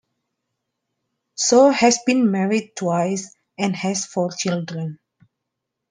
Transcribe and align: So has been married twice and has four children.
So 1.35 1.69
has 1.69 1.99
been 2.07 2.31
married 2.31 2.75
twice 2.75 3.35
and 3.59 3.75
has 3.75 4.03
four 4.03 4.31
children. 4.31 4.97